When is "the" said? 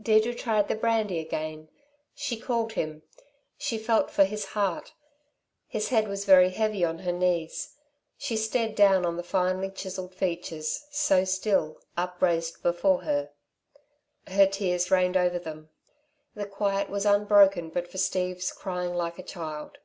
0.68-0.76, 9.16-9.24, 16.36-16.46